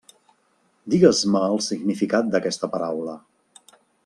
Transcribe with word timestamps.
Digues-me 0.93 1.41
el 1.49 1.61
significat 1.67 2.33
d'aquesta 2.33 2.71
paraula. 2.77 3.19